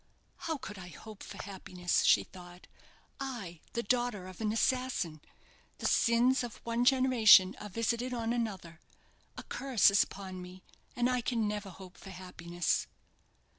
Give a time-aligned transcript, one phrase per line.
[0.47, 2.65] "How could I hope for happiness?" she thought;
[3.19, 5.21] "I, the daughter of an assassin!
[5.77, 8.79] The sins of one generation are visited on another.
[9.37, 10.63] A curse is upon me,
[10.95, 12.87] and I can never hope for happiness."